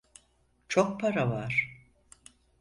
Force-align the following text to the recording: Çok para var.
Çok 0.67 0.99
para 1.01 1.29
var. 1.29 1.73